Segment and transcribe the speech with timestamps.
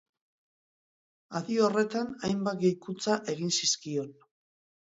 [1.41, 4.11] Adi horretan hainbat gehikuntza egin zizkion.